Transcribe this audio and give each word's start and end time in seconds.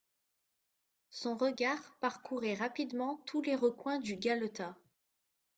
Son 1.11 1.37
regard 1.37 1.77
parcourait 1.99 2.55
rapidement 2.55 3.21
tous 3.27 3.43
les 3.43 3.55
recoins 3.55 3.99
du 3.99 4.15
galetas. 4.15 4.73